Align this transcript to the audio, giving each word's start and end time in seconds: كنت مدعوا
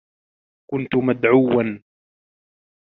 كنت 0.71 0.95
مدعوا 0.95 1.77